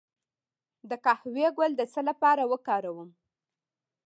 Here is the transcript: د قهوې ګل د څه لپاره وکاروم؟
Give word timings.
د 0.89 0.91
قهوې 1.05 1.47
ګل 1.57 1.71
د 1.77 1.81
څه 1.93 2.01
لپاره 2.09 2.43
وکاروم؟ 2.51 3.09